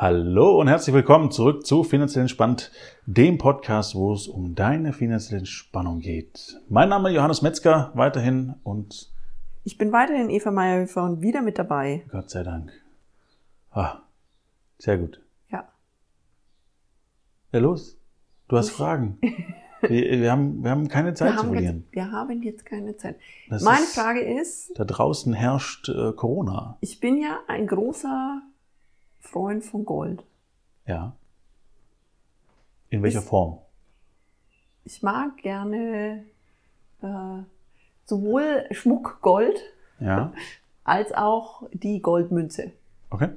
Hallo 0.00 0.58
und 0.58 0.66
herzlich 0.68 0.94
willkommen 0.94 1.30
zurück 1.30 1.66
zu 1.66 1.84
Finanziell 1.84 2.22
Entspannt, 2.22 2.72
dem 3.04 3.36
Podcast, 3.36 3.94
wo 3.94 4.14
es 4.14 4.28
um 4.28 4.54
deine 4.54 4.94
finanzielle 4.94 5.40
Entspannung 5.40 6.00
geht. 6.00 6.58
Mein 6.70 6.88
Name 6.88 7.10
ist 7.10 7.16
Johannes 7.16 7.42
Metzger, 7.42 7.90
weiterhin 7.94 8.54
und 8.62 9.12
Ich 9.62 9.76
bin 9.76 9.92
weiterhin 9.92 10.30
Eva 10.30 10.50
Meyerhöfer 10.52 11.04
und 11.04 11.20
wieder 11.20 11.42
mit 11.42 11.58
dabei. 11.58 12.06
Gott 12.10 12.30
sei 12.30 12.42
Dank. 12.44 12.72
Ah, 13.72 13.98
sehr 14.78 14.96
gut. 14.96 15.20
Ja. 15.50 15.68
Ja, 17.52 17.58
los. 17.60 17.98
Du 18.48 18.56
hast 18.56 18.70
Fragen. 18.70 19.18
Wir, 19.82 20.20
wir, 20.20 20.32
haben, 20.32 20.62
wir 20.64 20.70
haben 20.70 20.88
keine 20.88 21.12
Zeit 21.12 21.32
Wir 21.32 21.36
zu 21.36 21.42
haben, 21.42 21.52
verlieren. 21.52 21.76
jetzt, 21.84 21.94
wir 21.94 22.10
haben 22.10 22.42
jetzt 22.42 22.64
keine 22.64 22.96
Zeit. 22.96 23.16
Das 23.50 23.62
Meine 23.62 23.82
ist- 23.84 23.94
Frage 23.94 24.20
ist, 24.20 24.72
Da 24.78 24.84
draußen 24.84 25.34
herrscht 25.34 25.90
äh, 25.90 26.12
Corona. 26.12 26.78
ich 26.80 27.00
bin 27.00 27.20
ja 27.20 27.38
ein 27.48 27.66
großer 27.66 28.40
Freund 29.20 29.64
von 29.64 29.84
Gold. 29.84 30.24
Ja. 30.86 31.14
In 32.88 33.02
welcher 33.02 33.20
Ist- 33.20 33.28
Form? 33.28 33.58
Ich 34.84 35.02
mag 35.02 35.36
gerne 35.36 36.24
äh, 37.02 37.42
sowohl 38.06 38.66
Schmuck 38.72 39.20
Gold 39.20 39.60
Ja. 40.00 40.32
als 40.84 41.12
auch 41.12 41.68
die 41.72 42.00
Goldmünze. 42.00 42.72
Okay. 43.10 43.28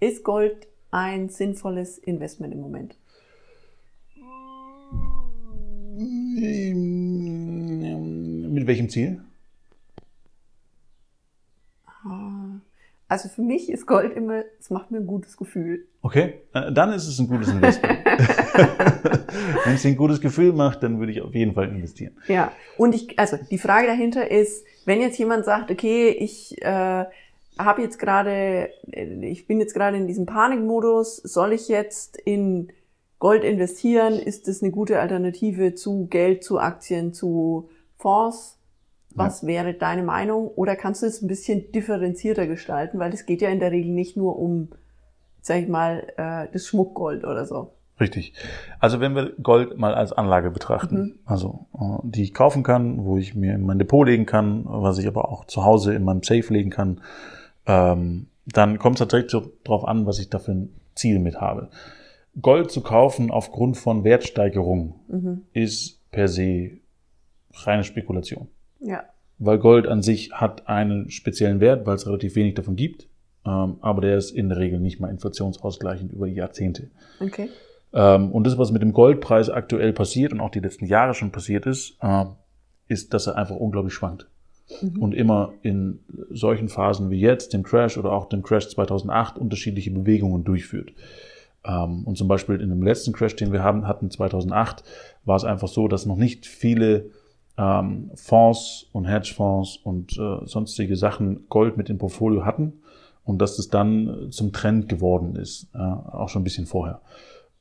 Ist 0.00 0.24
Gold 0.24 0.66
ein 0.90 1.28
sinnvolles 1.28 1.98
Investment 1.98 2.52
im 2.52 2.60
Moment? 2.60 2.96
Mit 8.54 8.66
welchem 8.66 8.88
Ziel? 8.90 9.22
Also 13.12 13.28
für 13.28 13.42
mich 13.42 13.70
ist 13.70 13.86
Gold 13.86 14.16
immer, 14.16 14.42
es 14.58 14.70
macht 14.70 14.90
mir 14.90 14.96
ein 14.96 15.06
gutes 15.06 15.36
Gefühl. 15.36 15.86
Okay, 16.00 16.40
äh, 16.54 16.72
dann 16.72 16.94
ist 16.94 17.06
es 17.06 17.18
ein 17.18 17.28
gutes 17.28 17.50
Investment. 17.50 17.98
Wenn 19.66 19.74
es 19.74 19.82
dir 19.82 19.88
ein 19.88 19.98
gutes 19.98 20.18
Gefühl 20.22 20.54
macht, 20.54 20.82
dann 20.82 20.98
würde 20.98 21.12
ich 21.12 21.20
auf 21.20 21.34
jeden 21.34 21.52
Fall 21.52 21.68
investieren. 21.68 22.16
Ja, 22.26 22.52
und 22.78 22.94
ich, 22.94 23.18
also 23.18 23.36
die 23.50 23.58
Frage 23.58 23.86
dahinter 23.86 24.30
ist, 24.30 24.64
wenn 24.86 25.02
jetzt 25.02 25.18
jemand 25.18 25.44
sagt, 25.44 25.70
okay, 25.70 26.08
ich 26.08 26.56
äh, 26.62 27.04
habe 27.58 27.82
jetzt 27.82 27.98
gerade, 27.98 28.70
äh, 28.90 29.26
ich 29.26 29.46
bin 29.46 29.60
jetzt 29.60 29.74
gerade 29.74 29.98
in 29.98 30.06
diesem 30.06 30.24
Panikmodus, 30.24 31.16
soll 31.18 31.52
ich 31.52 31.68
jetzt 31.68 32.16
in 32.16 32.72
Gold 33.18 33.44
investieren? 33.44 34.14
Ist 34.14 34.48
das 34.48 34.62
eine 34.62 34.72
gute 34.72 35.00
Alternative 35.00 35.74
zu 35.74 36.06
Geld, 36.06 36.44
zu 36.44 36.58
Aktien, 36.58 37.12
zu 37.12 37.68
Fonds? 37.98 38.58
Was 39.14 39.46
wäre 39.46 39.74
deine 39.74 40.02
Meinung? 40.02 40.48
Oder 40.48 40.76
kannst 40.76 41.02
du 41.02 41.06
es 41.06 41.22
ein 41.22 41.28
bisschen 41.28 41.70
differenzierter 41.72 42.46
gestalten? 42.46 42.98
Weil 42.98 43.12
es 43.12 43.26
geht 43.26 43.42
ja 43.42 43.48
in 43.50 43.60
der 43.60 43.70
Regel 43.72 43.92
nicht 43.92 44.16
nur 44.16 44.38
um, 44.38 44.68
sag 45.40 45.62
ich 45.62 45.68
mal, 45.68 46.06
äh, 46.16 46.46
das 46.52 46.66
Schmuckgold 46.66 47.24
oder 47.24 47.44
so. 47.46 47.72
Richtig. 48.00 48.32
Also 48.80 49.00
wenn 49.00 49.14
wir 49.14 49.32
Gold 49.42 49.78
mal 49.78 49.94
als 49.94 50.12
Anlage 50.12 50.50
betrachten, 50.50 50.96
Mhm. 50.96 51.14
also 51.24 51.66
äh, 51.78 51.98
die 52.04 52.22
ich 52.22 52.34
kaufen 52.34 52.62
kann, 52.62 53.04
wo 53.04 53.16
ich 53.16 53.34
mir 53.34 53.54
in 53.54 53.62
mein 53.66 53.78
Depot 53.78 54.06
legen 54.06 54.26
kann, 54.26 54.64
was 54.66 54.98
ich 54.98 55.06
aber 55.06 55.28
auch 55.30 55.44
zu 55.44 55.64
Hause 55.64 55.94
in 55.94 56.02
meinem 56.04 56.22
Safe 56.22 56.52
legen 56.52 56.70
kann, 56.70 57.00
ähm, 57.66 58.26
dann 58.46 58.78
kommt 58.78 59.00
es 59.00 59.06
direkt 59.06 59.30
so 59.30 59.52
drauf 59.62 59.84
an, 59.86 60.04
was 60.06 60.18
ich 60.18 60.30
da 60.30 60.38
für 60.38 60.52
ein 60.52 60.74
Ziel 60.94 61.18
mit 61.20 61.40
habe. 61.40 61.68
Gold 62.40 62.70
zu 62.70 62.80
kaufen 62.80 63.30
aufgrund 63.30 63.76
von 63.76 64.04
Wertsteigerung 64.04 64.94
Mhm. 65.08 65.42
ist 65.52 66.00
per 66.10 66.28
se 66.28 66.70
reine 67.54 67.84
Spekulation. 67.84 68.48
Ja. 68.84 69.04
weil 69.38 69.58
Gold 69.58 69.86
an 69.86 70.02
sich 70.02 70.32
hat 70.32 70.68
einen 70.68 71.10
speziellen 71.10 71.60
Wert, 71.60 71.86
weil 71.86 71.96
es 71.96 72.06
relativ 72.06 72.36
wenig 72.36 72.54
davon 72.54 72.76
gibt, 72.76 73.08
ähm, 73.44 73.76
aber 73.80 74.00
der 74.00 74.16
ist 74.16 74.30
in 74.30 74.48
der 74.48 74.58
Regel 74.58 74.80
nicht 74.80 75.00
mal 75.00 75.08
inflationsausgleichend 75.08 76.12
über 76.12 76.26
die 76.26 76.34
Jahrzehnte. 76.34 76.90
Okay. 77.20 77.48
Ähm, 77.92 78.30
und 78.32 78.46
das, 78.46 78.58
was 78.58 78.72
mit 78.72 78.82
dem 78.82 78.92
Goldpreis 78.92 79.50
aktuell 79.50 79.92
passiert 79.92 80.32
und 80.32 80.40
auch 80.40 80.50
die 80.50 80.60
letzten 80.60 80.86
Jahre 80.86 81.14
schon 81.14 81.30
passiert 81.32 81.66
ist, 81.66 81.96
äh, 82.00 82.24
ist, 82.88 83.14
dass 83.14 83.26
er 83.26 83.36
einfach 83.36 83.56
unglaublich 83.56 83.94
schwankt. 83.94 84.28
Und 84.98 85.12
immer 85.12 85.52
in 85.62 85.98
solchen 86.30 86.68
Phasen 86.68 87.10
wie 87.10 87.20
jetzt, 87.20 87.52
dem 87.52 87.62
Crash 87.62 87.98
oder 87.98 88.12
auch 88.12 88.26
dem 88.26 88.42
Crash 88.42 88.68
2008, 88.68 89.36
unterschiedliche 89.36 89.90
Bewegungen 89.90 90.44
durchführt. 90.44 90.92
Ähm, 91.64 92.04
und 92.04 92.16
zum 92.16 92.26
Beispiel 92.26 92.60
in 92.60 92.70
dem 92.70 92.82
letzten 92.82 93.12
Crash, 93.12 93.36
den 93.36 93.52
wir 93.52 93.62
haben, 93.62 93.86
hatten 93.86 94.10
2008, 94.10 94.82
war 95.24 95.36
es 95.36 95.44
einfach 95.44 95.68
so, 95.68 95.88
dass 95.88 96.06
noch 96.06 96.16
nicht 96.16 96.46
viele 96.46 97.10
ähm, 97.58 98.10
Fonds 98.14 98.86
und 98.92 99.04
Hedgefonds 99.06 99.78
und 99.82 100.18
äh, 100.18 100.46
sonstige 100.46 100.96
Sachen 100.96 101.48
Gold 101.48 101.76
mit 101.76 101.90
im 101.90 101.98
Portfolio 101.98 102.44
hatten 102.44 102.74
und 103.24 103.40
dass 103.40 103.58
es 103.58 103.68
dann 103.68 104.28
zum 104.30 104.52
Trend 104.52 104.88
geworden 104.88 105.36
ist, 105.36 105.68
äh, 105.74 105.78
auch 105.78 106.28
schon 106.28 106.42
ein 106.42 106.44
bisschen 106.44 106.66
vorher. 106.66 107.00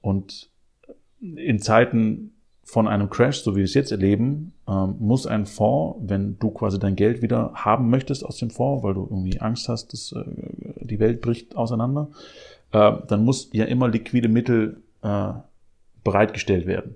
Und 0.02 0.50
in 1.20 1.60
Zeiten 1.60 2.34
von 2.64 2.88
einem 2.88 3.10
Crash, 3.10 3.42
so 3.42 3.54
wie 3.54 3.58
wir 3.58 3.66
es 3.66 3.74
jetzt 3.74 3.92
erleben, 3.92 4.54
ähm, 4.68 4.96
muss 5.00 5.28
ein 5.28 5.46
Fonds, 5.46 6.00
wenn 6.10 6.40
du 6.40 6.52
quasi 6.52 6.80
dein 6.80 6.96
Geld 6.96 7.22
wieder 7.22 7.52
haben 7.54 7.90
möchtest 7.90 8.26
aus 8.26 8.38
dem 8.38 8.50
Fonds, 8.50 8.84
weil 8.84 8.94
du 8.94 9.02
irgendwie 9.10 9.40
Angst 9.40 9.68
hast, 9.68 9.94
dass 9.94 10.14
äh, 10.14 10.24
die 10.80 11.00
Welt 11.00 11.22
bricht 11.22 11.56
auseinander, 11.56 12.10
äh, 12.72 12.94
dann 13.08 13.26
muss 13.26 13.50
ja 13.52 13.66
immer 13.66 13.88
liquide 13.90 14.30
Mittel 14.30 14.82
äh, 15.02 15.34
bereitgestellt 16.04 16.66
werden. 16.66 16.96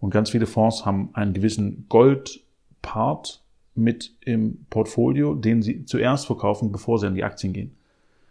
Und 0.00 0.10
ganz 0.10 0.30
viele 0.30 0.46
Fonds 0.46 0.84
haben 0.86 1.10
einen 1.12 1.32
gewissen 1.34 1.86
Goldpart 1.88 3.42
mit 3.74 4.14
im 4.24 4.64
Portfolio, 4.70 5.34
den 5.34 5.62
sie 5.62 5.84
zuerst 5.84 6.26
verkaufen, 6.26 6.72
bevor 6.72 6.98
sie 6.98 7.06
an 7.06 7.14
die 7.14 7.24
Aktien 7.24 7.52
gehen. 7.52 7.76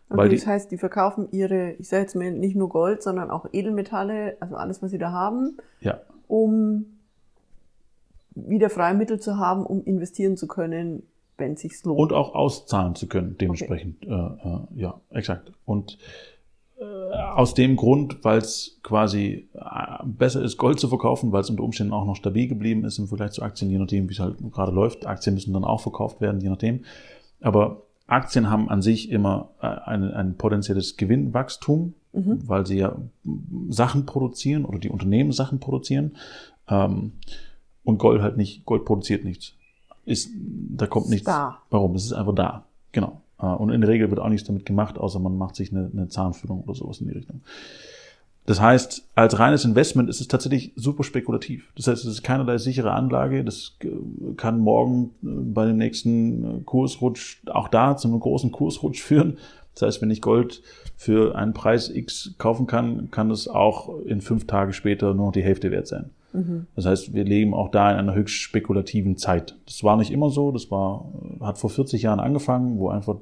Okay, 0.10 0.30
die- 0.30 0.36
das 0.38 0.48
heißt, 0.48 0.72
die 0.72 0.78
verkaufen 0.78 1.28
ihre, 1.32 1.74
ich 1.74 1.88
sage 1.88 2.02
jetzt 2.04 2.16
mal 2.16 2.32
nicht 2.32 2.56
nur 2.56 2.70
Gold, 2.70 3.04
sondern 3.04 3.30
auch 3.30 3.46
Edelmetalle, 3.54 4.38
also 4.40 4.56
alles, 4.56 4.82
was 4.82 4.90
sie 4.92 4.98
da 4.98 5.12
haben, 5.12 5.58
Ja, 5.82 6.00
um 6.28 6.86
wieder 8.36 8.70
freie 8.70 8.94
Mittel 8.96 9.20
zu 9.20 9.38
haben, 9.38 9.66
um 9.66 9.84
investieren 9.84 10.38
zu 10.38 10.48
können, 10.48 11.04
wenn 11.38 11.54
es 11.54 11.62
sich 11.62 11.84
lohnt. 11.84 12.00
und 12.00 12.14
auch 12.14 12.34
auszahlen 12.36 12.96
zu 12.96 13.08
können, 13.08 13.38
dementsprechend. 13.40 14.06
Äh, 14.06 14.10
äh, 14.10 14.60
ja, 14.76 15.00
exakt. 15.12 15.52
Und 15.66 15.98
äh, 16.80 16.84
aus 16.84 17.54
dem 17.54 17.76
Grund, 17.76 18.24
weil 18.24 18.38
es 18.40 18.80
quasi 18.84 19.49
besser 20.18 20.44
ist, 20.44 20.58
Gold 20.58 20.80
zu 20.80 20.88
verkaufen, 20.88 21.32
weil 21.32 21.42
es 21.42 21.50
unter 21.50 21.64
Umständen 21.64 21.94
auch 21.94 22.06
noch 22.06 22.16
stabil 22.16 22.48
geblieben 22.48 22.84
ist 22.86 22.98
im 23.00 23.08
Vergleich 23.08 23.32
zu 23.32 23.42
Aktien, 23.42 23.70
je 23.70 23.78
nachdem, 23.78 24.10
wie 24.10 24.14
es 24.14 24.20
halt 24.20 24.38
gerade 24.52 24.72
läuft. 24.72 25.06
Aktien 25.06 25.34
müssen 25.36 25.54
dann 25.54 25.64
auch 25.64 25.82
verkauft 25.82 26.22
werden, 26.22 26.42
je 26.42 26.50
nachdem. 26.50 26.82
Aber 27.42 27.84
Aktien 28.08 28.50
haben 28.50 28.70
an 28.70 28.82
sich 28.82 29.12
immer 29.12 29.50
äh, 29.62 29.68
ein, 29.68 30.04
ein 30.12 30.36
potenzielles 30.36 30.98
Gewinnwachstum, 30.98 31.94
weil 32.12 32.66
sie 32.66 32.78
ja 32.80 32.96
Sachen 33.70 34.06
produzieren 34.08 34.66
oder 34.66 34.80
die 34.80 34.90
Unternehmen 34.90 35.32
Sachen 35.32 35.60
produzieren. 35.60 36.14
Ähm, 36.68 37.12
und 37.84 37.98
Gold 38.00 38.22
halt 38.22 38.36
nicht, 38.36 38.66
Gold 38.66 38.84
produziert 38.86 39.24
nichts. 39.24 39.54
Ist, 40.06 40.32
da 40.36 40.88
kommt 40.88 41.06
Ist 41.06 41.12
nichts. 41.12 41.26
da. 41.26 41.60
Warum? 41.70 41.96
Es 41.96 42.06
ist 42.06 42.14
einfach 42.14 42.34
da. 42.34 42.66
Genau. 42.92 43.22
Äh, 43.40 43.46
Und 43.46 43.70
in 43.70 43.82
der 43.82 43.90
Regel 43.90 44.10
wird 44.10 44.20
auch 44.20 44.30
nichts 44.30 44.48
damit 44.48 44.66
gemacht, 44.66 44.98
außer 44.98 45.20
man 45.20 45.38
macht 45.38 45.56
sich 45.56 45.72
eine, 45.72 45.90
eine 45.94 46.08
Zahnfüllung 46.08 46.62
oder 46.64 46.74
sowas 46.74 47.00
in 47.00 47.08
die 47.08 47.14
Richtung. 47.14 47.42
Das 48.46 48.60
heißt, 48.60 49.08
als 49.14 49.38
reines 49.38 49.64
Investment 49.64 50.10
ist 50.10 50.22
es 50.22 50.28
tatsächlich 50.28 50.74
super 50.76 51.04
spekulativ. 51.04 51.72
Das 51.76 51.88
heißt, 51.88 52.04
es 52.04 52.12
ist 52.12 52.24
keinerlei 52.24 52.58
sichere 52.58 52.92
Anlage. 52.92 53.44
Das 53.44 53.78
äh, 53.84 53.90
kann 54.38 54.60
morgen 54.60 55.12
äh, 55.22 55.28
bei 55.28 55.66
dem 55.66 55.78
nächsten 55.78 56.44
äh, 56.44 56.62
Kursrutsch 56.66 57.42
auch 57.48 57.68
da 57.68 57.96
zu 57.96 58.08
einem 58.08 58.20
großen 58.20 58.52
Kursrutsch 58.52 59.02
führen. 59.02 59.38
Das 59.76 59.84
heißt, 59.84 60.02
wenn 60.02 60.10
ich 60.10 60.22
Gold 60.22 60.64
für 60.96 61.36
einen 61.36 61.54
Preis 61.54 61.90
X 61.90 62.36
kaufen 62.38 62.66
kann, 62.66 63.12
kann 63.12 63.30
es 63.30 63.48
auch 63.48 64.00
in 64.02 64.20
fünf 64.20 64.48
Tage 64.48 64.74
später 64.74 65.14
nur 65.14 65.28
noch 65.28 65.32
die 65.32 65.44
Hälfte 65.44 65.72
wert 65.72 65.88
sein. 65.88 66.10
Das 66.76 66.86
heißt, 66.86 67.14
wir 67.14 67.24
leben 67.24 67.54
auch 67.54 67.70
da 67.70 67.92
in 67.92 67.98
einer 67.98 68.14
höchst 68.14 68.36
spekulativen 68.36 69.18
Zeit. 69.18 69.58
Das 69.66 69.84
war 69.84 69.98
nicht 69.98 70.12
immer 70.12 70.30
so. 70.30 70.52
Das 70.52 70.70
war, 70.70 71.12
hat 71.40 71.58
vor 71.58 71.72
40 71.72 72.04
Jahren 72.04 72.20
angefangen, 72.20 72.78
wo 72.78 72.90
einfach 72.90 73.18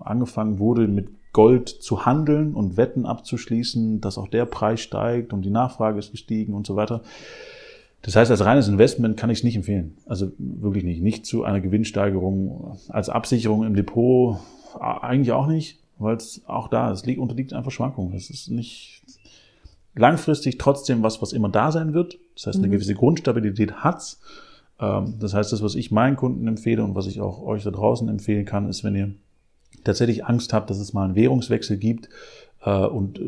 angefangen 0.00 0.58
wurde, 0.58 0.88
mit 0.88 1.08
Gold 1.36 1.68
zu 1.68 2.06
handeln 2.06 2.54
und 2.54 2.78
Wetten 2.78 3.04
abzuschließen, 3.04 4.00
dass 4.00 4.16
auch 4.16 4.26
der 4.26 4.46
Preis 4.46 4.80
steigt 4.80 5.34
und 5.34 5.42
die 5.42 5.50
Nachfrage 5.50 5.98
ist 5.98 6.10
gestiegen 6.10 6.54
und 6.54 6.66
so 6.66 6.76
weiter. 6.76 7.02
Das 8.00 8.16
heißt, 8.16 8.30
als 8.30 8.42
reines 8.42 8.68
Investment 8.68 9.18
kann 9.18 9.28
ich 9.28 9.40
es 9.40 9.44
nicht 9.44 9.54
empfehlen. 9.54 9.98
Also 10.06 10.32
wirklich 10.38 10.82
nicht. 10.82 11.02
Nicht 11.02 11.26
zu 11.26 11.44
einer 11.44 11.60
Gewinnsteigerung 11.60 12.78
als 12.88 13.10
Absicherung 13.10 13.64
im 13.64 13.76
Depot. 13.76 14.38
Eigentlich 14.80 15.32
auch 15.32 15.46
nicht, 15.46 15.78
weil 15.98 16.16
es 16.16 16.40
auch 16.46 16.68
da, 16.68 16.90
es 16.90 17.04
liegt, 17.04 17.20
unterliegt 17.20 17.52
einfach 17.52 17.70
Schwankungen. 17.70 18.14
Es 18.14 18.30
ist 18.30 18.50
nicht 18.50 19.02
langfristig 19.94 20.56
trotzdem 20.56 21.02
was, 21.02 21.20
was 21.20 21.34
immer 21.34 21.50
da 21.50 21.70
sein 21.70 21.92
wird. 21.92 22.18
Das 22.34 22.46
heißt, 22.46 22.56
eine 22.60 22.70
gewisse 22.70 22.94
Grundstabilität 22.94 23.84
hat's. 23.84 24.22
Ähm, 24.80 25.16
das 25.20 25.34
heißt, 25.34 25.52
das, 25.52 25.62
was 25.62 25.74
ich 25.74 25.90
meinen 25.90 26.16
Kunden 26.16 26.48
empfehle 26.48 26.82
und 26.82 26.94
was 26.94 27.06
ich 27.06 27.20
auch 27.20 27.42
euch 27.42 27.62
da 27.62 27.72
draußen 27.72 28.08
empfehlen 28.08 28.46
kann, 28.46 28.70
ist, 28.70 28.84
wenn 28.84 28.96
ihr 28.96 29.12
tatsächlich 29.84 30.24
Angst 30.26 30.52
habt, 30.52 30.70
dass 30.70 30.78
es 30.78 30.92
mal 30.92 31.04
einen 31.04 31.14
Währungswechsel 31.14 31.76
gibt 31.76 32.08
äh, 32.62 32.86
und 32.86 33.18
äh, 33.18 33.22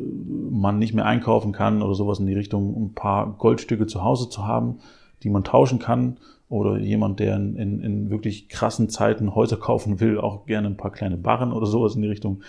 man 0.51 0.79
nicht 0.79 0.95
mehr 0.95 1.07
einkaufen 1.07 1.53
kann 1.53 1.83
oder 1.83 1.95
sowas 1.95 2.19
in 2.19 2.27
die 2.27 2.35
Richtung, 2.35 2.75
ein 2.77 2.95
paar 2.95 3.35
Goldstücke 3.39 3.87
zu 3.87 4.03
Hause 4.03 4.29
zu 4.29 4.47
haben, 4.47 4.81
die 5.23 5.31
man 5.31 5.45
tauschen 5.45 5.79
kann 5.79 6.19
oder 6.49 6.79
jemand, 6.79 7.21
der 7.21 7.37
in, 7.37 7.57
in, 7.57 7.81
in 7.81 8.11
wirklich 8.11 8.49
krassen 8.49 8.89
Zeiten 8.89 9.35
Häuser 9.35 9.57
kaufen 9.57 10.01
will, 10.01 10.19
auch 10.19 10.47
gerne 10.47 10.69
ein 10.69 10.77
paar 10.77 10.93
kleine 10.93 11.17
Barren 11.17 11.53
oder 11.53 11.67
sowas 11.67 11.95
in 11.95 12.03
die 12.03 12.09
Richtung. 12.09 12.43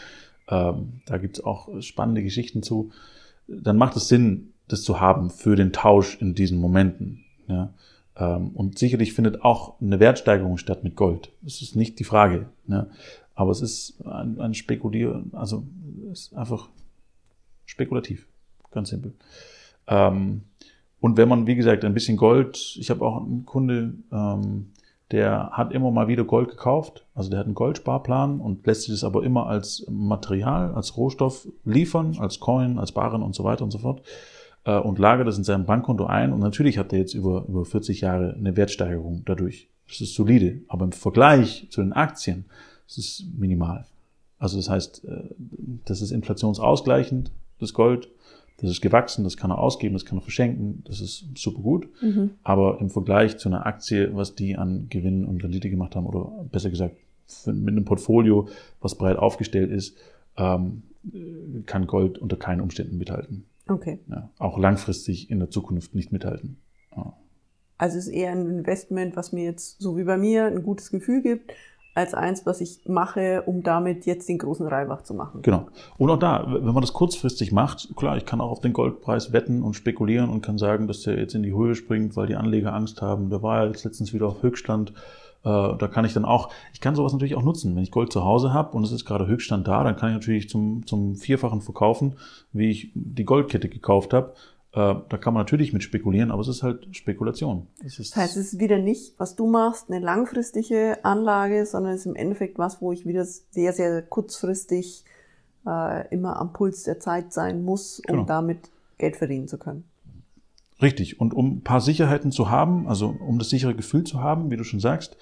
ähm, 0.48 1.02
da 1.06 1.18
gibt's 1.18 1.44
auch 1.44 1.70
spannende 1.82 2.24
Geschichten 2.24 2.64
zu, 2.64 2.92
dann 3.48 3.78
macht 3.78 3.96
es 3.96 4.08
Sinn, 4.08 4.54
das 4.68 4.84
zu 4.84 5.00
haben 5.00 5.30
für 5.30 5.56
den 5.56 5.74
Tausch 5.74 6.22
in 6.22 6.36
diesen 6.36 6.60
Momenten. 6.60 7.26
Ja. 7.48 7.74
Ähm, 8.16 8.50
und 8.50 8.78
sicherlich 8.78 9.14
findet 9.14 9.44
auch 9.44 9.82
eine 9.82 10.00
Wertsteigerung 10.00 10.58
statt 10.58 10.84
mit 10.84 10.96
Gold. 10.96 11.32
Das 11.42 11.62
ist 11.62 11.76
nicht 11.76 12.00
die 12.00 12.04
Frage. 12.04 12.48
Ja. 12.68 12.88
Aber 13.40 13.52
es 13.52 13.62
ist 13.62 14.06
ein, 14.06 14.38
ein 14.42 14.54
Spekulieren, 14.54 15.32
also 15.32 15.64
ist 16.12 16.36
einfach 16.36 16.68
spekulativ, 17.66 18.28
ganz 18.70 18.90
simpel. 18.90 19.14
Ähm, 19.88 20.42
und 21.00 21.16
wenn 21.16 21.30
man, 21.30 21.48
wie 21.48 21.56
gesagt, 21.56 21.86
ein 21.86 21.94
bisschen 21.94 22.18
Gold, 22.18 22.76
ich 22.78 22.90
habe 22.90 23.06
auch 23.06 23.26
einen 23.26 23.46
Kunde, 23.46 23.94
ähm, 24.12 24.74
der 25.12 25.52
hat 25.52 25.72
immer 25.72 25.90
mal 25.90 26.10
wieder 26.10 26.26
Gold 26.26 26.50
gekauft, 26.50 27.06
also 27.16 27.30
der 27.30 27.40
hat 27.40 27.46
einen 27.46 27.56
Goldsparplan 27.56 28.42
und 28.42 28.68
lässt 28.68 28.82
sich 28.82 28.94
das 28.94 29.06
aber 29.06 29.24
immer 29.24 29.48
als 29.48 29.86
Material, 29.90 30.74
als 30.74 30.98
Rohstoff 30.98 31.48
liefern, 31.64 32.18
als 32.20 32.42
Coin, 32.42 32.78
als 32.78 32.92
Barren 32.92 33.24
und 33.24 33.36
so 33.36 33.46
weiter 33.46 33.64
und 33.64 33.72
so 33.72 33.78
fort 33.78 34.02
äh, 34.66 34.78
und 34.78 35.00
lagert 35.00 35.30
das 35.30 35.38
in 35.38 35.46
seinem 35.46 35.66
Bankkonto 35.66 36.06
ein 36.08 36.34
und 36.34 36.42
natürlich 36.42 36.78
hat 36.78 36.92
er 36.92 37.00
jetzt 37.00 37.14
über, 37.14 37.46
über 37.48 37.64
40 37.64 38.02
Jahre 38.02 38.34
eine 38.34 38.58
Wertsteigerung 38.58 39.24
dadurch. 39.24 39.70
Das 39.88 40.02
ist 40.02 40.14
solide, 40.14 40.60
aber 40.68 40.84
im 40.84 40.92
Vergleich 40.92 41.68
zu 41.70 41.80
den 41.80 41.94
Aktien 41.94 42.44
ist 42.98 43.22
es 43.22 43.26
minimal. 43.38 43.86
Also 44.38 44.58
das 44.58 44.70
heißt, 44.70 45.06
äh, 45.06 45.24
das 45.86 46.02
ist 46.02 46.12
inflationsausgleichend, 46.12 47.32
das 47.60 47.74
Gold, 47.74 48.10
das 48.62 48.72
ist 48.72 48.82
gewachsen, 48.82 49.24
das 49.24 49.38
kann 49.38 49.52
er 49.52 49.60
ausgeben, 49.60 49.94
das 49.94 50.06
kann 50.06 50.18
er 50.18 50.22
verschenken, 50.22 50.84
das 50.86 51.00
ist 51.00 51.26
super 51.36 51.62
gut. 51.62 51.90
Mhm. 52.02 52.32
Aber 52.44 52.80
im 52.82 52.90
Vergleich 52.90 53.38
zu 53.38 53.50
einer 53.50 53.66
Aktie, 53.66 54.16
was 54.16 54.36
die 54.36 54.58
an 54.58 54.88
Gewinn 54.90 55.26
und 55.26 55.44
Rendite 55.44 55.70
gemacht 55.70 55.96
haben, 55.96 56.06
oder 56.06 56.46
besser 56.52 56.70
gesagt, 56.70 56.96
mit 57.46 57.70
einem 57.70 57.86
Portfolio, 57.86 58.50
was 58.82 58.96
breit 58.96 59.18
aufgestellt 59.18 59.72
ist, 59.72 59.96
ähm, 60.36 60.84
kann 61.66 61.88
Gold 61.88 62.18
unter 62.18 62.36
keinen 62.36 62.62
Umständen 62.62 62.98
mithalten. 62.98 63.46
Okay. 63.68 64.00
Ja, 64.10 64.30
auch 64.40 64.58
langfristig 64.58 65.30
in 65.30 65.40
der 65.40 65.50
Zukunft 65.50 65.96
nicht 65.96 66.12
mithalten. 66.12 66.58
Ja. 66.96 67.14
Also 67.78 67.98
es 67.98 68.08
ist 68.08 68.14
eher 68.14 68.32
ein 68.32 68.48
Investment, 68.48 69.16
was 69.16 69.32
mir 69.32 69.46
jetzt, 69.46 69.80
so 69.80 69.96
wie 69.96 70.04
bei 70.04 70.18
mir, 70.18 70.46
ein 70.46 70.64
gutes 70.64 70.92
Gefühl 70.92 71.22
gibt, 71.22 71.54
als 71.96 72.14
eins, 72.14 72.46
was 72.46 72.62
ich 72.62 72.82
mache, 72.88 73.44
um 73.46 73.64
damit 73.64 74.06
jetzt 74.06 74.30
den 74.30 74.38
großen 74.38 74.68
Reibach 74.68 75.04
zu 75.04 75.14
machen. 75.14 75.42
Genau. 75.42 75.68
Und 75.98 76.10
auch 76.10 76.20
da, 76.20 76.46
wenn 76.48 76.74
man 76.74 76.82
das 76.82 76.94
kurzfristig 76.94 77.52
macht, 77.52 77.96
klar, 77.96 78.16
ich 78.18 78.26
kann 78.26 78.42
auch 78.42 78.52
auf 78.52 78.62
den 78.62 78.74
Goldpreis 78.74 79.34
wetten 79.34 79.64
und 79.64 79.74
spekulieren 79.74 80.30
und 80.30 80.42
kann 80.42 80.58
sagen, 80.58 80.88
dass 80.88 81.02
der 81.02 81.18
jetzt 81.18 81.36
in 81.36 81.44
die 81.44 81.54
Höhe 81.54 81.76
springt, 81.76 82.16
weil 82.16 82.28
die 82.28 82.36
Anleger 82.36 82.74
Angst 82.74 83.02
haben. 83.02 83.30
Der 83.30 83.42
war 83.42 83.64
ja 83.64 83.68
jetzt 83.68 83.84
letztens 83.84 84.14
wieder 84.14 84.28
auf 84.28 84.44
Höchststand. 84.44 84.94
Äh, 85.44 85.76
da 85.78 85.88
kann 85.92 86.06
ich 86.06 86.14
dann 86.14 86.26
auch, 86.26 86.50
ich 86.74 86.82
kann 86.82 86.96
sowas 86.96 87.14
natürlich 87.14 87.36
auch 87.36 87.44
nutzen. 87.44 87.76
Wenn 87.76 87.84
ich 87.84 87.92
Gold 87.92 88.12
zu 88.12 88.24
Hause 88.24 88.54
habe 88.54 88.76
und 88.76 88.84
es 88.84 88.92
ist 88.92 89.06
gerade 89.06 89.28
Höchststand 89.28 89.68
da, 89.68 89.84
dann 89.84 89.96
kann 89.96 90.10
ich 90.10 90.16
natürlich 90.16 90.50
zum, 90.50 90.86
zum 90.86 91.16
Vierfachen 91.16 91.62
verkaufen, 91.62 92.16
wie 92.54 92.70
ich 92.70 92.92
die 92.94 93.26
Goldkette 93.26 93.70
gekauft 93.70 94.14
habe. 94.14 94.34
Äh, 94.72 94.96
da 95.10 95.18
kann 95.18 95.34
man 95.34 95.42
natürlich 95.42 95.74
mit 95.74 95.82
spekulieren, 95.82 96.32
aber 96.32 96.42
es 96.42 96.48
ist 96.48 96.62
halt 96.62 96.96
Spekulation. 96.96 97.68
Es 97.84 97.98
ist 97.98 98.12
das 98.12 98.24
heißt, 98.24 98.38
es 98.38 98.54
ist 98.54 98.60
wieder 98.60 98.78
nicht, 98.78 99.16
was 99.18 99.36
du 99.36 99.48
machst, 99.48 99.90
eine 99.90 100.04
langfristige 100.04 101.04
Anlage, 101.04 101.66
sondern 101.66 101.94
es 101.94 102.02
ist 102.02 102.06
im 102.06 102.16
Endeffekt 102.16 102.60
was, 102.60 102.82
wo 102.82 102.92
ich 102.92 103.06
wieder 103.06 103.26
sehr, 103.26 103.74
sehr 103.74 104.02
kurzfristig 104.04 105.06
äh, 105.66 106.08
immer 106.10 106.40
am 106.40 106.54
Puls 106.54 106.84
der 106.84 107.00
Zeit 107.00 107.34
sein 107.34 107.64
muss, 107.64 108.00
um 108.08 108.14
genau. 108.14 108.26
damit 108.26 108.70
Geld 109.00 109.16
verdienen 109.16 109.48
zu 109.48 109.58
können. 109.58 109.86
Richtig. 110.82 111.20
Und 111.20 111.34
um 111.34 111.58
ein 111.58 111.62
paar 111.62 111.82
Sicherheiten 111.82 112.32
zu 112.32 112.50
haben, 112.50 112.88
also 112.88 113.16
um 113.28 113.40
das 113.40 113.50
sichere 113.50 113.76
Gefühl 113.76 114.04
zu 114.04 114.22
haben, 114.22 114.52
wie 114.52 114.58
du 114.58 114.64
schon 114.64 114.80
sagst, 114.80 115.18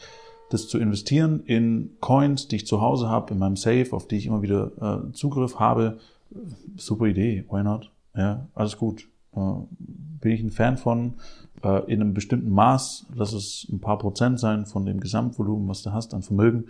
das 0.49 0.67
zu 0.67 0.77
investieren 0.77 1.41
in 1.45 1.97
Coins, 1.99 2.47
die 2.47 2.57
ich 2.57 2.67
zu 2.67 2.81
Hause 2.81 3.09
habe, 3.09 3.33
in 3.33 3.39
meinem 3.39 3.55
Safe, 3.55 3.87
auf 3.91 4.07
die 4.07 4.17
ich 4.17 4.27
immer 4.27 4.41
wieder 4.41 5.07
äh, 5.09 5.13
Zugriff 5.13 5.59
habe, 5.59 5.99
super 6.75 7.05
Idee, 7.05 7.45
why 7.49 7.63
not? 7.63 7.91
Ja, 8.15 8.47
alles 8.53 8.77
gut. 8.77 9.07
Äh, 9.37 9.65
bin 10.19 10.31
ich 10.31 10.41
ein 10.41 10.51
Fan 10.51 10.77
von, 10.77 11.13
äh, 11.63 11.91
in 11.91 12.01
einem 12.01 12.13
bestimmten 12.13 12.49
Maß, 12.49 13.07
lass 13.13 13.33
es 13.33 13.67
ein 13.71 13.79
paar 13.79 13.97
Prozent 13.97 14.39
sein 14.39 14.65
von 14.65 14.85
dem 14.85 14.99
Gesamtvolumen, 14.99 15.67
was 15.67 15.83
du 15.83 15.93
hast 15.93 16.13
an 16.13 16.23
Vermögen. 16.23 16.65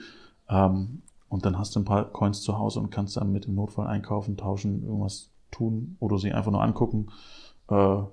Ähm, 0.50 1.02
und 1.30 1.46
dann 1.46 1.58
hast 1.58 1.76
du 1.76 1.80
ein 1.80 1.86
paar 1.86 2.06
Coins 2.06 2.42
zu 2.42 2.58
Hause 2.58 2.80
und 2.80 2.90
kannst 2.90 3.18
dann 3.18 3.32
mit 3.32 3.46
dem 3.46 3.56
Notfall 3.56 3.88
einkaufen, 3.88 4.38
tauschen, 4.38 4.84
irgendwas 4.84 5.30
tun 5.52 5.98
oder 6.00 6.18
sie 6.18 6.32
einfach 6.32 6.52
nur 6.52 6.64
angucken. 6.64 7.08
Äh, 7.70 8.04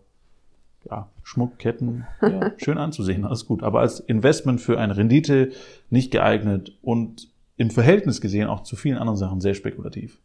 ja, 0.90 1.08
Schmuckketten, 1.22 2.06
ja, 2.20 2.52
schön 2.58 2.78
anzusehen, 2.78 3.24
alles 3.24 3.46
gut. 3.46 3.62
Aber 3.62 3.80
als 3.80 4.00
Investment 4.00 4.60
für 4.60 4.78
eine 4.78 4.96
Rendite 4.96 5.52
nicht 5.90 6.10
geeignet 6.10 6.76
und 6.82 7.28
im 7.56 7.70
Verhältnis 7.70 8.20
gesehen 8.20 8.48
auch 8.48 8.64
zu 8.64 8.76
vielen 8.76 8.98
anderen 8.98 9.16
Sachen 9.16 9.40
sehr 9.40 9.54
spekulativ. 9.54 10.20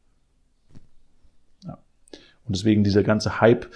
Und 2.49 2.57
deswegen 2.57 2.83
dieser 2.83 3.03
ganze 3.03 3.39
Hype 3.39 3.67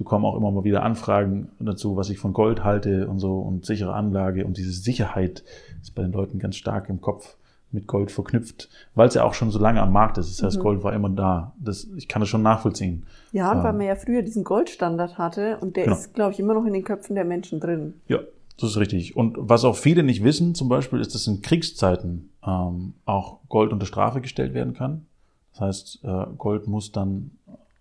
bekomme 0.00 0.26
auch 0.26 0.36
immer 0.36 0.50
mal 0.50 0.64
wieder 0.64 0.82
Anfragen 0.82 1.50
dazu, 1.58 1.94
was 1.94 2.08
ich 2.08 2.18
von 2.18 2.32
Gold 2.32 2.64
halte 2.64 3.06
und 3.06 3.18
so 3.18 3.38
und 3.38 3.66
sichere 3.66 3.92
Anlage 3.92 4.46
und 4.46 4.56
diese 4.56 4.72
Sicherheit 4.72 5.44
ist 5.82 5.94
bei 5.94 6.00
den 6.00 6.12
Leuten 6.12 6.38
ganz 6.38 6.56
stark 6.56 6.88
im 6.88 7.02
Kopf 7.02 7.36
mit 7.70 7.86
Gold 7.86 8.10
verknüpft, 8.10 8.70
weil 8.94 9.08
es 9.08 9.14
ja 9.14 9.24
auch 9.24 9.34
schon 9.34 9.50
so 9.50 9.58
lange 9.58 9.80
am 9.82 9.92
Markt 9.92 10.16
ist. 10.16 10.30
Das 10.30 10.42
heißt, 10.42 10.56
mhm. 10.56 10.62
Gold 10.62 10.84
war 10.84 10.94
immer 10.94 11.10
da. 11.10 11.52
Das, 11.58 11.86
ich 11.96 12.08
kann 12.08 12.20
das 12.20 12.30
schon 12.30 12.42
nachvollziehen. 12.42 13.04
Ja, 13.30 13.52
und 13.52 13.58
ähm, 13.58 13.64
weil 13.64 13.72
man 13.74 13.86
ja 13.86 13.94
früher 13.94 14.22
diesen 14.22 14.42
Goldstandard 14.42 15.18
hatte 15.18 15.58
und 15.60 15.76
der 15.76 15.84
genau. 15.84 15.96
ist, 15.96 16.14
glaube 16.14 16.32
ich, 16.32 16.40
immer 16.40 16.54
noch 16.54 16.64
in 16.64 16.72
den 16.72 16.82
Köpfen 16.82 17.14
der 17.14 17.26
Menschen 17.26 17.60
drin. 17.60 17.94
Ja, 18.08 18.20
das 18.58 18.70
ist 18.70 18.76
richtig. 18.78 19.16
Und 19.16 19.36
was 19.38 19.64
auch 19.64 19.76
viele 19.76 20.02
nicht 20.02 20.24
wissen, 20.24 20.54
zum 20.54 20.70
Beispiel, 20.70 20.98
ist, 20.98 21.14
dass 21.14 21.26
in 21.26 21.42
Kriegszeiten 21.42 22.30
ähm, 22.44 22.94
auch 23.04 23.38
Gold 23.50 23.70
unter 23.70 23.86
Strafe 23.86 24.22
gestellt 24.22 24.54
werden 24.54 24.72
kann. 24.72 25.04
Das 25.52 25.60
heißt, 25.60 26.04
äh, 26.04 26.24
Gold 26.38 26.66
muss 26.66 26.90
dann 26.90 27.32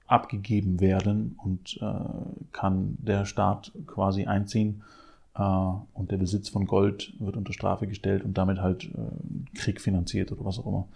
abgegeben 0.09 0.79
werden 0.79 1.37
und 1.43 1.79
äh, 1.81 2.49
kann 2.51 2.97
der 2.99 3.25
Staat 3.25 3.71
quasi 3.85 4.25
einziehen 4.25 4.83
äh, 5.35 5.41
und 5.41 6.11
der 6.11 6.17
Besitz 6.17 6.49
von 6.49 6.65
Gold 6.65 7.13
wird 7.19 7.37
unter 7.37 7.53
Strafe 7.53 7.87
gestellt 7.87 8.23
und 8.23 8.37
damit 8.37 8.59
halt 8.59 8.85
äh, 8.85 9.57
Krieg 9.57 9.79
finanziert 9.79 10.31
oder 10.31 10.43
was 10.43 10.59
auch 10.59 10.65
immer. 10.65 10.87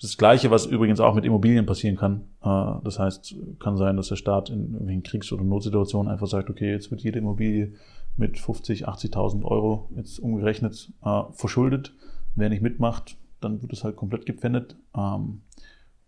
Das, 0.00 0.16
Gleiche, 0.16 0.50
was 0.50 0.66
übrigens 0.66 1.00
auch 1.00 1.14
mit 1.14 1.24
Immobilien 1.24 1.66
passieren 1.66 1.96
kann. 1.96 2.22
Äh, 2.42 2.82
das 2.84 2.98
heißt, 2.98 3.34
kann 3.58 3.76
sein, 3.76 3.96
dass 3.96 4.08
der 4.08 4.16
Staat 4.16 4.50
in 4.50 4.72
irgendwelchen 4.72 5.02
Kriegs- 5.02 5.32
oder 5.32 5.44
Notsituationen 5.44 6.10
einfach 6.10 6.26
sagt, 6.26 6.50
okay, 6.50 6.70
jetzt 6.70 6.90
wird 6.90 7.02
jede 7.02 7.18
Immobilie 7.18 7.74
mit 8.16 8.38
50, 8.38 8.88
80.000 8.88 9.44
Euro 9.44 9.90
jetzt 9.96 10.18
umgerechnet 10.18 10.92
äh, 11.04 11.22
verschuldet. 11.32 11.92
Wer 12.36 12.48
nicht 12.48 12.62
mitmacht, 12.62 13.16
dann 13.40 13.62
wird 13.62 13.72
es 13.72 13.84
halt 13.84 13.96
komplett 13.96 14.26
gepfändet. 14.26 14.76
Ähm, 14.96 15.42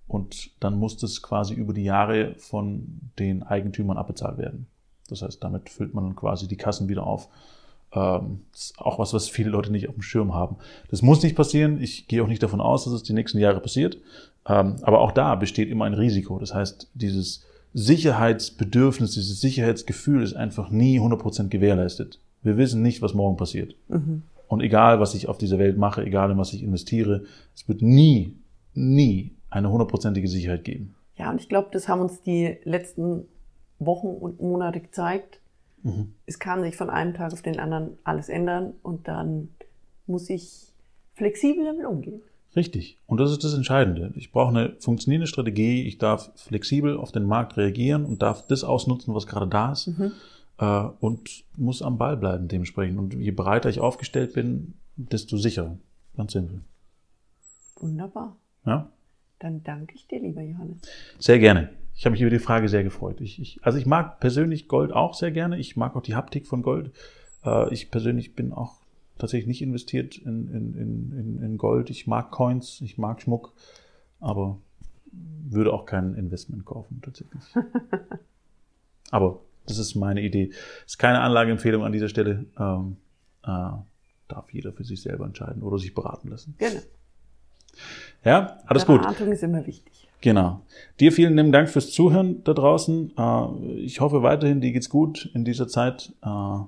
und 0.08 0.50
dann 0.60 0.78
muss 0.78 0.96
das 0.96 1.22
quasi 1.22 1.54
über 1.54 1.72
die 1.72 1.84
Jahre 1.84 2.34
von 2.38 3.00
den 3.18 3.42
Eigentümern 3.42 3.96
abbezahlt 3.96 4.38
werden. 4.38 4.66
Das 5.08 5.22
heißt, 5.22 5.42
damit 5.42 5.68
füllt 5.68 5.94
man 5.94 6.04
dann 6.04 6.16
quasi 6.16 6.48
die 6.48 6.56
Kassen 6.56 6.88
wieder 6.88 7.06
auf. 7.06 7.28
Ähm, 7.92 8.40
das 8.52 8.62
ist 8.62 8.78
auch 8.78 8.98
was, 8.98 9.12
was 9.14 9.28
viele 9.28 9.50
Leute 9.50 9.72
nicht 9.72 9.88
auf 9.88 9.94
dem 9.94 10.02
Schirm 10.02 10.34
haben. 10.34 10.56
Das 10.90 11.02
muss 11.02 11.22
nicht 11.22 11.36
passieren. 11.36 11.80
Ich 11.80 12.08
gehe 12.08 12.22
auch 12.22 12.28
nicht 12.28 12.42
davon 12.42 12.60
aus, 12.60 12.84
dass 12.84 12.92
es 12.92 13.02
die 13.02 13.12
nächsten 13.12 13.38
Jahre 13.38 13.60
passiert. 13.60 13.98
Ähm, 14.48 14.76
aber 14.82 15.00
auch 15.00 15.12
da 15.12 15.34
besteht 15.34 15.68
immer 15.68 15.84
ein 15.84 15.94
Risiko. 15.94 16.38
Das 16.38 16.54
heißt, 16.54 16.90
dieses 16.94 17.44
Sicherheitsbedürfnis, 17.74 19.12
dieses 19.12 19.40
Sicherheitsgefühl 19.40 20.22
ist 20.22 20.34
einfach 20.34 20.70
nie 20.70 21.00
100% 21.00 21.48
gewährleistet. 21.48 22.20
Wir 22.42 22.56
wissen 22.56 22.82
nicht, 22.82 23.02
was 23.02 23.14
morgen 23.14 23.36
passiert. 23.36 23.74
Mhm. 23.88 24.22
Und 24.48 24.60
egal, 24.60 25.00
was 25.00 25.14
ich 25.14 25.28
auf 25.28 25.38
dieser 25.38 25.58
Welt 25.58 25.76
mache, 25.76 26.04
egal 26.04 26.30
in 26.30 26.38
was 26.38 26.52
ich 26.52 26.62
investiere, 26.62 27.24
es 27.54 27.68
wird 27.68 27.82
nie, 27.82 28.36
nie 28.74 29.35
eine 29.56 29.70
hundertprozentige 29.70 30.28
Sicherheit 30.28 30.64
geben. 30.64 30.94
Ja, 31.16 31.30
und 31.30 31.40
ich 31.40 31.48
glaube, 31.48 31.68
das 31.72 31.88
haben 31.88 32.00
uns 32.00 32.22
die 32.22 32.58
letzten 32.64 33.26
Wochen 33.78 34.08
und 34.08 34.40
Monate 34.40 34.80
gezeigt. 34.80 35.40
Mhm. 35.82 36.14
Es 36.26 36.38
kann 36.38 36.62
sich 36.62 36.76
von 36.76 36.90
einem 36.90 37.14
Tag 37.14 37.32
auf 37.32 37.42
den 37.42 37.58
anderen 37.58 37.98
alles 38.04 38.28
ändern 38.28 38.74
und 38.82 39.08
dann 39.08 39.48
muss 40.06 40.28
ich 40.30 40.72
flexibel 41.14 41.64
damit 41.64 41.86
umgehen. 41.86 42.20
Richtig. 42.54 42.98
Und 43.06 43.18
das 43.18 43.30
ist 43.30 43.44
das 43.44 43.54
Entscheidende. 43.54 44.12
Ich 44.14 44.32
brauche 44.32 44.48
eine 44.48 44.76
funktionierende 44.78 45.26
Strategie. 45.26 45.82
Ich 45.86 45.98
darf 45.98 46.30
flexibel 46.36 46.96
auf 46.96 47.12
den 47.12 47.24
Markt 47.24 47.56
reagieren 47.56 48.06
und 48.06 48.22
darf 48.22 48.46
das 48.46 48.64
ausnutzen, 48.64 49.14
was 49.14 49.26
gerade 49.26 49.46
da 49.46 49.72
ist. 49.72 49.88
Mhm. 49.88 50.12
Äh, 50.58 50.88
und 51.00 51.44
muss 51.56 51.82
am 51.82 51.98
Ball 51.98 52.16
bleiben 52.16 52.48
dementsprechend. 52.48 52.98
Und 52.98 53.14
je 53.14 53.30
breiter 53.30 53.68
ich 53.68 53.80
aufgestellt 53.80 54.32
bin, 54.32 54.74
desto 54.96 55.36
sicherer. 55.36 55.76
Ganz 56.16 56.32
simpel. 56.32 56.62
Wunderbar. 57.78 58.36
Ja. 58.64 58.90
Dann 59.38 59.62
danke 59.62 59.94
ich 59.94 60.06
dir, 60.06 60.20
lieber 60.20 60.42
Johannes. 60.42 60.78
Sehr 61.18 61.38
gerne. 61.38 61.70
Ich 61.94 62.04
habe 62.04 62.12
mich 62.12 62.20
über 62.20 62.30
die 62.30 62.38
Frage 62.38 62.68
sehr 62.68 62.84
gefreut. 62.84 63.20
Ich, 63.20 63.40
ich, 63.40 63.58
also 63.62 63.78
ich 63.78 63.86
mag 63.86 64.20
persönlich 64.20 64.68
Gold 64.68 64.92
auch 64.92 65.14
sehr 65.14 65.30
gerne. 65.30 65.58
Ich 65.58 65.76
mag 65.76 65.96
auch 65.96 66.02
die 66.02 66.14
Haptik 66.14 66.46
von 66.46 66.62
Gold. 66.62 66.92
Äh, 67.44 67.72
ich 67.72 67.90
persönlich 67.90 68.34
bin 68.34 68.52
auch 68.52 68.80
tatsächlich 69.18 69.46
nicht 69.46 69.62
investiert 69.62 70.18
in, 70.18 70.48
in, 70.48 70.74
in, 71.12 71.42
in 71.42 71.58
Gold. 71.58 71.90
Ich 71.90 72.06
mag 72.06 72.30
Coins, 72.30 72.80
ich 72.82 72.98
mag 72.98 73.22
Schmuck, 73.22 73.52
aber 74.20 74.58
würde 75.12 75.72
auch 75.72 75.86
kein 75.86 76.14
Investment 76.14 76.64
kaufen 76.64 77.00
tatsächlich. 77.02 77.42
aber 79.10 79.40
das 79.66 79.78
ist 79.78 79.94
meine 79.94 80.20
Idee. 80.20 80.50
Ist 80.86 80.98
keine 80.98 81.20
Anlageempfehlung 81.20 81.84
an 81.84 81.92
dieser 81.92 82.08
Stelle. 82.08 82.44
Ähm, 82.58 82.96
äh, 83.42 83.70
darf 84.28 84.52
jeder 84.52 84.72
für 84.72 84.84
sich 84.84 85.02
selber 85.02 85.24
entscheiden 85.24 85.62
oder 85.62 85.78
sich 85.78 85.94
beraten 85.94 86.28
lassen. 86.28 86.54
Genau. 86.58 86.80
Ja, 88.24 88.58
alles 88.66 88.86
gut. 88.86 89.02
Beratung 89.02 89.32
ist 89.32 89.42
immer 89.42 89.66
wichtig. 89.66 90.08
Genau. 90.20 90.62
Dir 90.98 91.12
vielen 91.12 91.36
lieben 91.36 91.52
Dank 91.52 91.68
fürs 91.68 91.92
Zuhören 91.92 92.42
da 92.44 92.54
draußen. 92.54 93.12
Äh, 93.16 93.70
ich 93.80 94.00
hoffe 94.00 94.22
weiterhin, 94.22 94.60
dir 94.60 94.72
geht's 94.72 94.88
gut 94.88 95.30
in 95.34 95.44
dieser 95.44 95.68
Zeit 95.68 96.12
äh, 96.22 96.58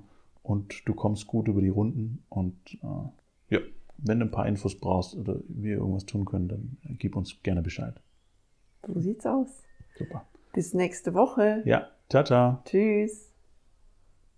und 0.43 0.87
du 0.87 0.95
kommst 0.95 1.27
gut 1.27 1.49
über 1.49 1.61
die 1.61 1.69
Runden. 1.69 2.23
Und 2.29 2.57
äh, 2.83 3.55
ja, 3.55 3.61
wenn 3.97 4.21
du 4.21 4.27
ein 4.27 4.31
paar 4.31 4.47
Infos 4.47 4.79
brauchst 4.79 5.17
oder 5.17 5.37
wir 5.49 5.79
irgendwas 5.79 6.07
tun 6.07 6.25
können, 6.25 6.49
dann 6.49 6.97
gib 6.99 7.17
uns 7.17 7.43
gerne 7.43 7.63
Bescheid. 7.63 7.95
So 8.87 9.01
sieht's 9.01 9.27
aus. 9.27 9.49
Super. 9.97 10.25
Bis 10.53 10.75
nächste 10.75 11.15
Woche. 11.15 11.63
Ja, 11.65 11.89
ciao, 12.09 12.25
ciao. 12.25 12.59
Tschüss. 12.65 13.28